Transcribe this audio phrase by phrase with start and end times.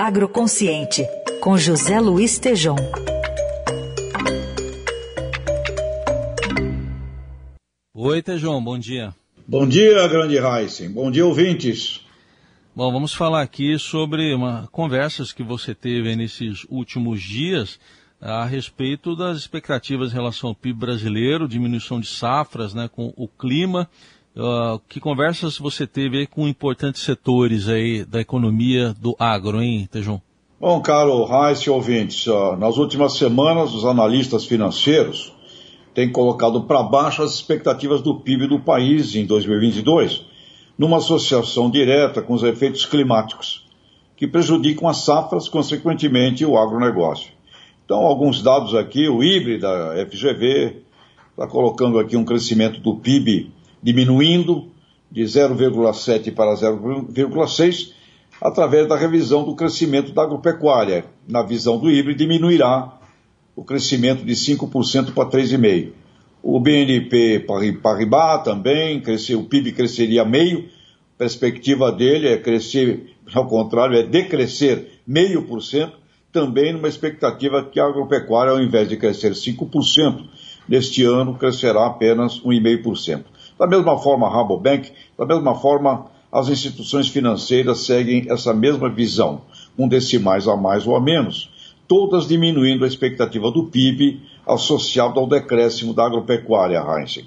[0.00, 1.04] Agroconsciente,
[1.40, 2.76] com José Luiz Tejom.
[7.92, 9.12] Oi, Tejom, bom dia.
[9.44, 10.88] Bom dia, grande Heisen.
[10.90, 12.06] Bom dia, ouvintes.
[12.76, 17.80] Bom, vamos falar aqui sobre uma, conversas que você teve nesses últimos dias
[18.20, 23.26] a respeito das expectativas em relação ao PIB brasileiro, diminuição de safras, né, com o
[23.26, 23.90] clima.
[24.38, 30.22] Uh, que conversas você teve com importantes setores aí da economia do agro, hein, Tejão?
[30.60, 35.34] Bom, caro Reis e ouvintes, uh, nas últimas semanas os analistas financeiros
[35.92, 40.24] têm colocado para baixo as expectativas do PIB do país em 2022,
[40.78, 43.66] numa associação direta com os efeitos climáticos,
[44.16, 47.32] que prejudicam as safras, consequentemente o agronegócio.
[47.84, 50.76] Então, alguns dados aqui, o IBRE da FGV
[51.30, 54.68] está colocando aqui um crescimento do PIB diminuindo
[55.10, 57.92] de 0,7 para 0,6
[58.40, 61.04] através da revisão do crescimento da agropecuária.
[61.26, 62.98] Na visão do IBRE, diminuirá
[63.56, 65.92] o crescimento de 5% para 3,5%.
[66.40, 67.44] O BNP
[67.82, 70.68] Paribas também, cresceu, o PIB cresceria meio,
[71.18, 75.98] perspectiva dele é crescer, ao contrário, é decrescer meio por cento,
[76.32, 80.24] também numa expectativa que a agropecuária, ao invés de crescer 5%,
[80.68, 83.24] neste ano crescerá apenas 1,5%.
[83.58, 89.40] Da mesma forma, a Rabobank, da mesma forma, as instituições financeiras seguem essa mesma visão,
[89.76, 91.50] com decimais a mais ou a menos,
[91.88, 97.24] todas diminuindo a expectativa do PIB associado ao decréscimo da agropecuária, Heinz.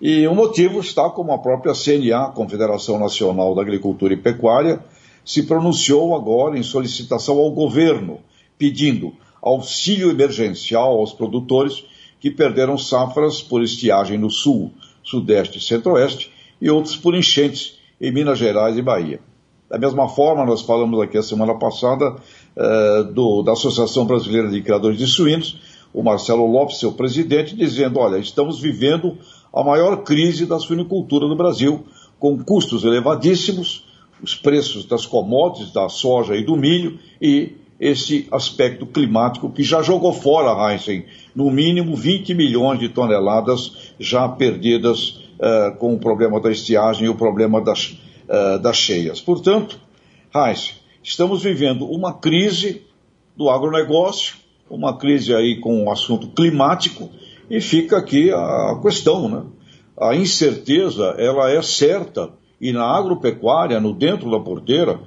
[0.00, 4.80] E o motivo está como a própria CNA, Confederação Nacional da Agricultura e Pecuária,
[5.24, 8.20] se pronunciou agora em solicitação ao governo
[8.56, 11.84] pedindo auxílio emergencial aos produtores
[12.20, 14.72] que perderam safras por estiagem no sul,
[15.06, 19.20] sudeste e centro-oeste e outros por enchentes em Minas Gerais e Bahia.
[19.70, 22.16] Da mesma forma, nós falamos aqui a semana passada
[22.56, 25.58] eh, do, da Associação Brasileira de Criadores de Suínos,
[25.92, 29.16] o Marcelo Lopes, seu presidente, dizendo: olha, estamos vivendo
[29.52, 31.84] a maior crise da suinicultura no Brasil,
[32.18, 33.86] com custos elevadíssimos,
[34.22, 39.82] os preços das commodities, da soja e do milho, e esse aspecto climático que já
[39.82, 41.04] jogou fora, Heinzen,
[41.34, 47.08] no mínimo 20 milhões de toneladas já perdidas uh, com o problema da estiagem e
[47.08, 47.98] o problema das,
[48.28, 49.20] uh, das cheias.
[49.20, 49.78] Portanto,
[50.34, 52.82] Heinz, estamos vivendo uma crise
[53.36, 54.36] do agronegócio,
[54.70, 57.10] uma crise aí com o assunto climático,
[57.48, 59.42] e fica aqui a questão, né?
[59.98, 65.00] A incerteza, ela é certa, e na agropecuária, no dentro da porteira,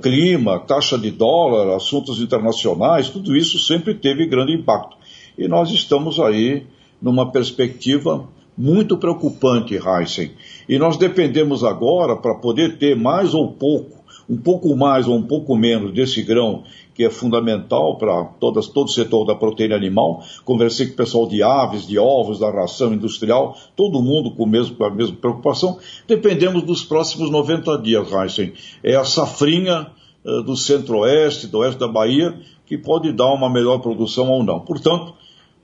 [0.00, 4.96] clima, taxa de dólar, assuntos internacionais, tudo isso sempre teve grande impacto.
[5.38, 6.66] E nós estamos aí
[7.00, 10.32] numa perspectiva muito preocupante, Heisen.
[10.68, 15.22] E nós dependemos agora, para poder ter mais ou pouco, um pouco mais ou um
[15.22, 20.22] pouco menos desse grão, que é fundamental para todo o setor da proteína animal.
[20.44, 24.76] Conversei com o pessoal de aves, de ovos, da ração industrial, todo mundo com, mesmo,
[24.76, 25.78] com a mesma preocupação.
[26.06, 28.52] Dependemos dos próximos 90 dias, Heisen.
[28.82, 29.86] É a safrinha
[30.24, 34.60] uh, do centro-oeste, do oeste da Bahia, que pode dar uma melhor produção ou não.
[34.60, 35.14] Portanto,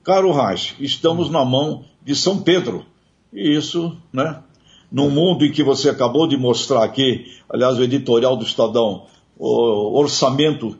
[0.03, 2.85] caro Reis, estamos na mão de São Pedro.
[3.31, 4.41] E isso, né,
[4.91, 9.05] num mundo em que você acabou de mostrar aqui, aliás, o editorial do Estadão,
[9.37, 10.77] o orçamento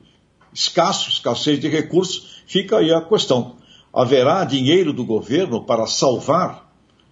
[0.54, 3.56] escasso, escassez de recursos, fica aí a questão.
[3.94, 6.72] Haverá dinheiro do governo para salvar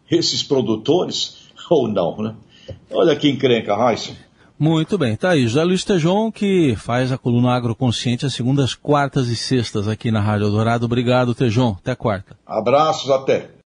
[0.09, 2.35] esses produtores ou não, né?
[2.91, 4.13] Olha que encrenca, Raíssa.
[4.57, 5.45] Muito bem, tá aí.
[5.45, 10.22] José Luiz Tejon, que faz a coluna Agroconsciente às segundas, quartas e sextas aqui na
[10.22, 10.85] Rádio Dourado.
[10.85, 11.75] Obrigado, Tejon.
[11.78, 12.38] Até quarta.
[12.45, 13.54] Abraços, até.